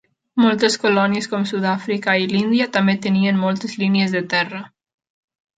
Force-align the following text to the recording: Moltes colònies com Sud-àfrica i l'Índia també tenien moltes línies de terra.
Moltes 0.43 0.77
colònies 0.85 1.27
com 1.33 1.45
Sud-àfrica 1.51 2.17
i 2.23 2.27
l'Índia 2.33 2.69
també 2.79 2.97
tenien 3.07 3.39
moltes 3.45 3.79
línies 3.85 4.17
de 4.19 4.27
terra. 4.37 4.67